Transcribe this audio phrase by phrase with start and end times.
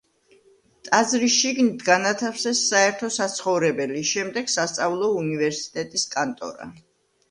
[0.87, 6.75] ტაძრის შიგნით განათავსეს საერთო საცხოვრებელი, შემვეგ სასწავლო უნივერსიტეტის კანტორა.